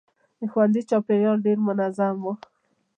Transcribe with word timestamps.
د 0.39 0.41
ښوونځي 0.51 0.81
چاپېریال 0.89 1.37
ډېر 1.45 1.57
منظم 1.67 2.15
و. 2.23 2.25